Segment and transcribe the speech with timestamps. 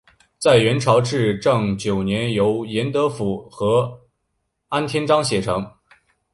[0.39, 4.01] 在元朝至正九年由严德甫和
[4.71, 5.63] 晏天章写成。